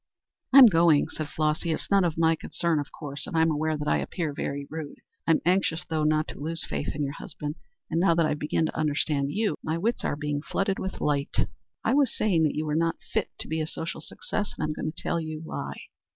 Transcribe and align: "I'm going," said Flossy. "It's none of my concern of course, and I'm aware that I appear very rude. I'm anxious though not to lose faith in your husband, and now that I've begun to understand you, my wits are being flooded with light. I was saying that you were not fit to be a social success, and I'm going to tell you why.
"I'm 0.51 0.65
going," 0.65 1.09
said 1.09 1.29
Flossy. 1.29 1.71
"It's 1.71 1.91
none 1.91 2.03
of 2.03 2.17
my 2.17 2.35
concern 2.35 2.79
of 2.79 2.91
course, 2.91 3.27
and 3.27 3.37
I'm 3.37 3.51
aware 3.51 3.77
that 3.77 3.87
I 3.87 3.99
appear 3.99 4.33
very 4.33 4.65
rude. 4.67 4.95
I'm 5.27 5.41
anxious 5.45 5.85
though 5.85 6.03
not 6.03 6.27
to 6.29 6.39
lose 6.39 6.65
faith 6.65 6.95
in 6.95 7.03
your 7.03 7.13
husband, 7.13 7.53
and 7.87 7.99
now 7.99 8.15
that 8.15 8.25
I've 8.25 8.39
begun 8.39 8.65
to 8.65 8.75
understand 8.75 9.29
you, 9.31 9.57
my 9.61 9.77
wits 9.77 10.03
are 10.03 10.15
being 10.15 10.41
flooded 10.41 10.79
with 10.79 11.01
light. 11.01 11.47
I 11.83 11.93
was 11.93 12.17
saying 12.17 12.41
that 12.45 12.55
you 12.55 12.65
were 12.65 12.73
not 12.73 12.95
fit 13.13 13.29
to 13.41 13.47
be 13.47 13.61
a 13.61 13.67
social 13.67 14.01
success, 14.01 14.55
and 14.57 14.63
I'm 14.63 14.73
going 14.73 14.91
to 14.91 15.03
tell 15.03 15.21
you 15.21 15.39
why. 15.43 15.75